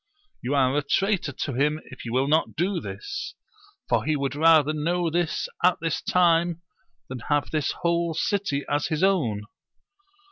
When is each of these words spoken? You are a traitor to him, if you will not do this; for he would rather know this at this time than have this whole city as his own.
You 0.41 0.55
are 0.55 0.75
a 0.75 0.81
traitor 0.81 1.31
to 1.31 1.53
him, 1.53 1.79
if 1.91 2.05
you 2.05 2.11
will 2.11 2.27
not 2.27 2.55
do 2.55 2.79
this; 2.79 3.35
for 3.87 4.03
he 4.03 4.15
would 4.15 4.33
rather 4.35 4.73
know 4.73 5.11
this 5.11 5.47
at 5.63 5.79
this 5.79 6.01
time 6.01 6.59
than 7.07 7.19
have 7.29 7.51
this 7.51 7.71
whole 7.83 8.15
city 8.15 8.65
as 8.67 8.87
his 8.87 9.03
own. 9.03 9.43